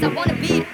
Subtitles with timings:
[0.00, 0.67] I wanna be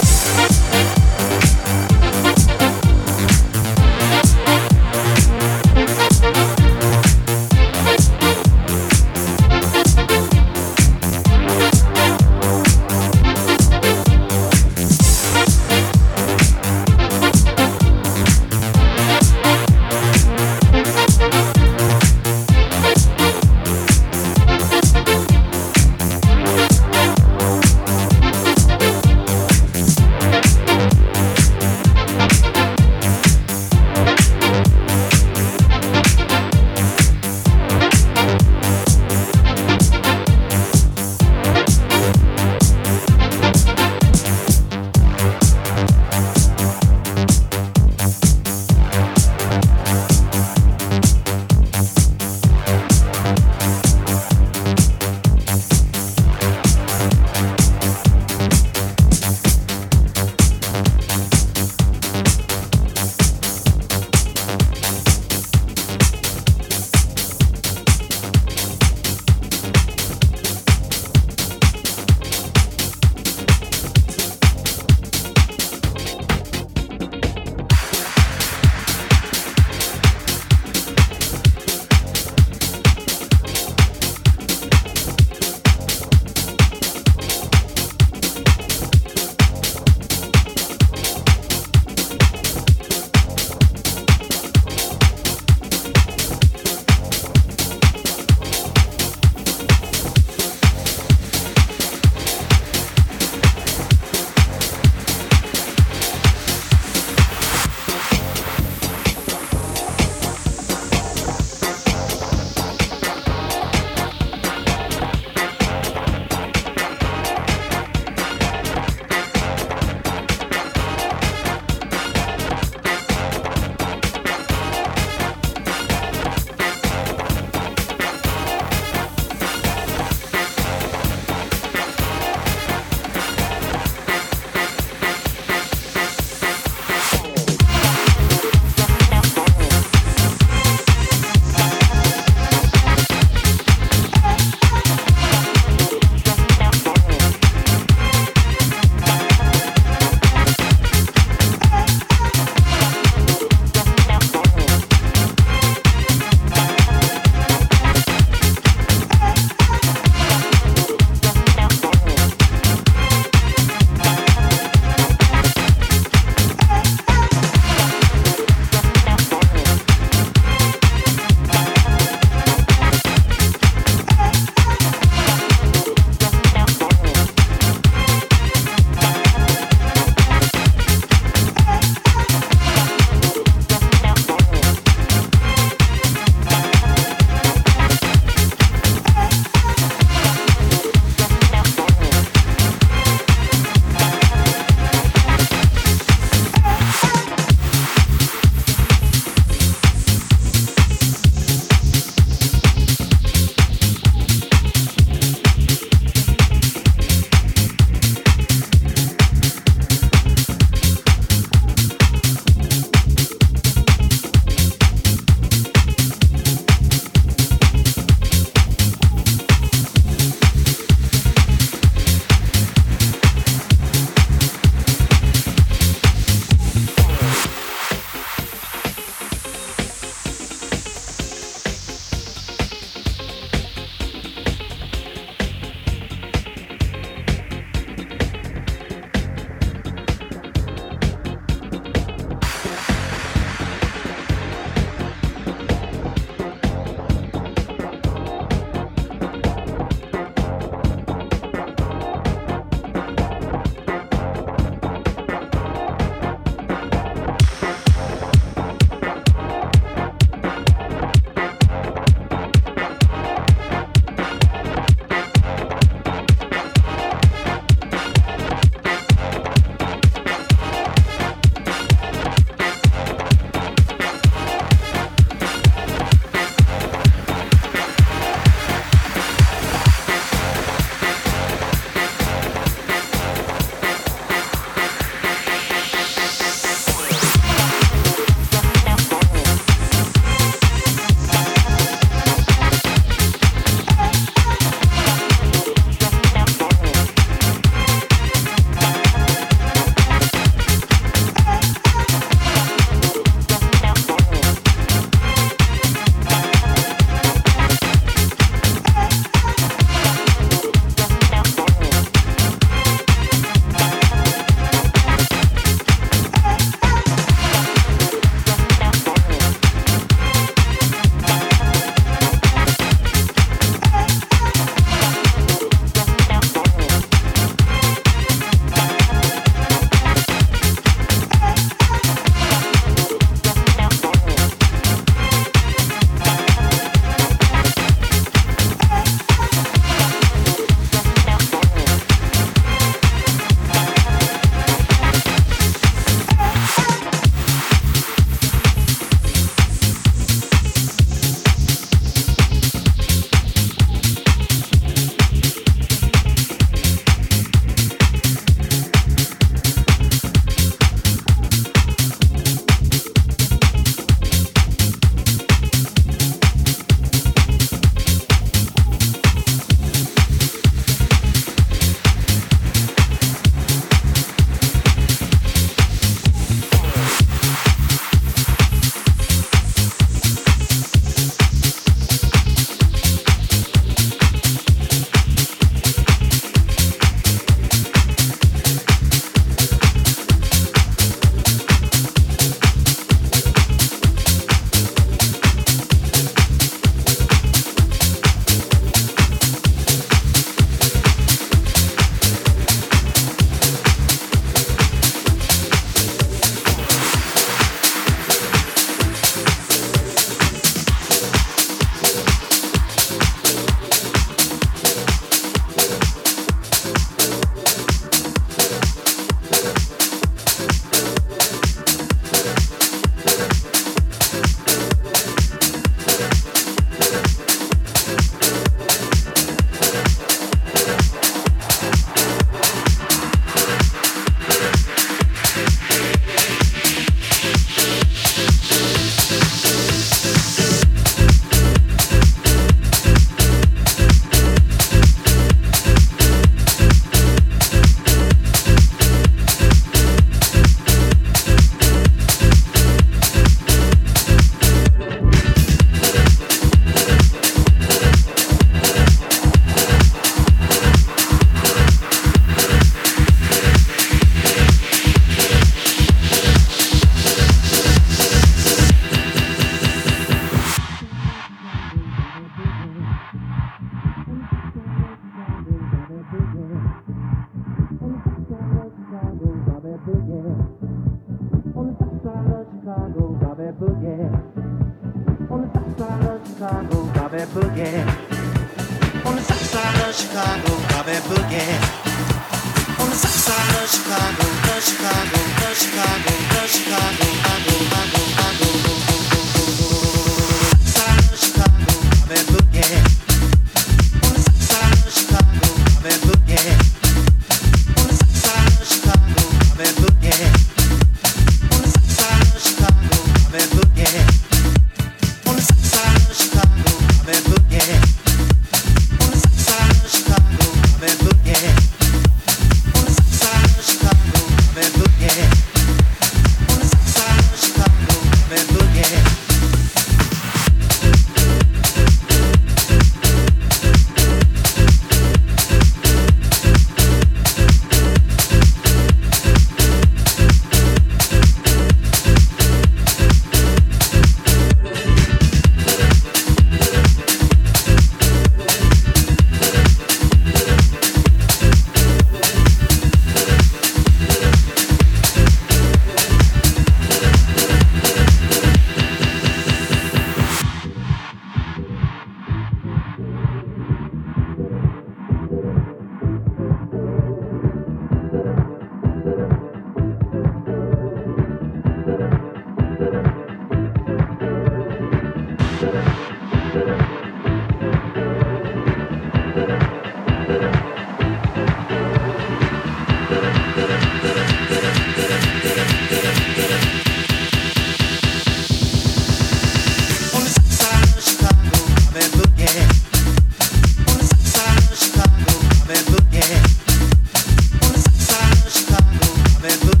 [599.71, 600.00] with the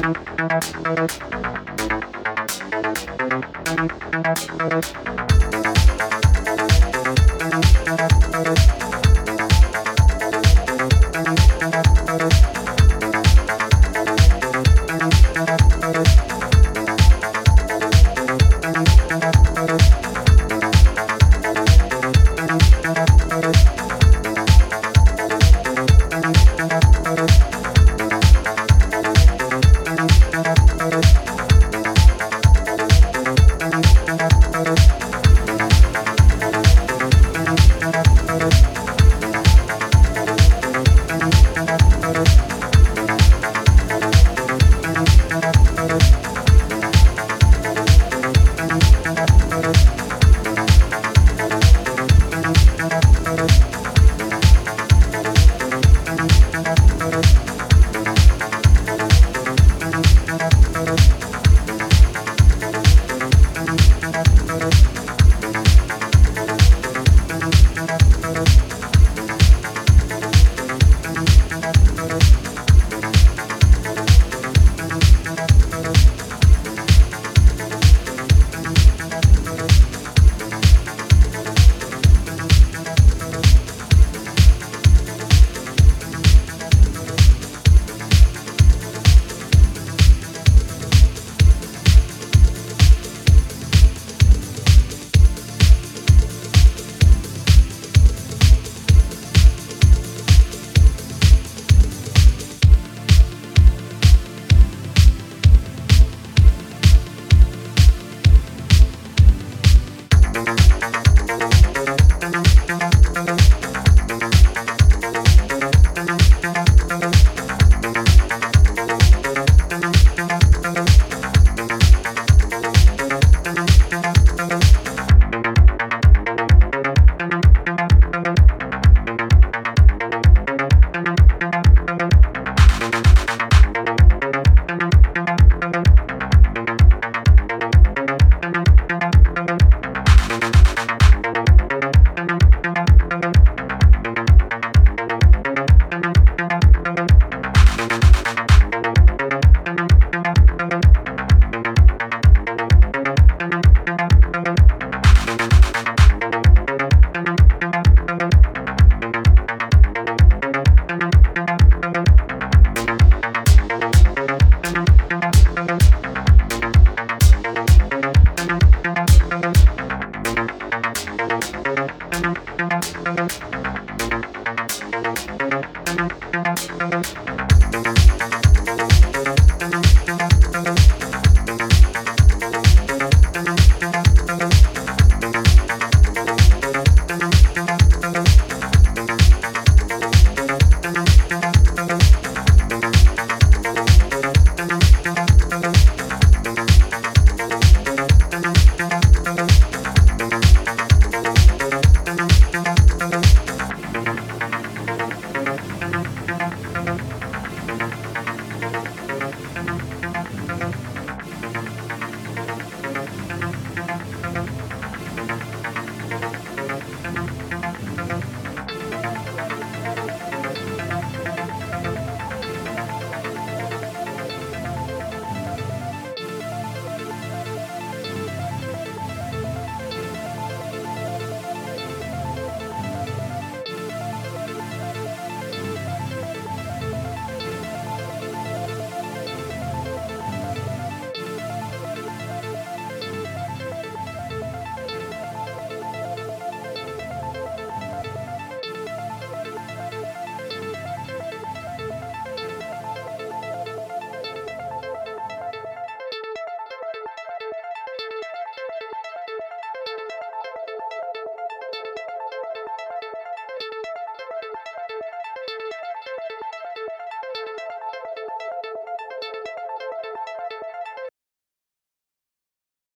[0.00, 0.54] Thank
[4.94, 4.97] you.